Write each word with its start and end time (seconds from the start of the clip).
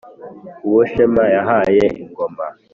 uwo 0.67 0.81
shema 0.91 1.23
yahaye 1.35 1.83
ingoma 2.01 2.45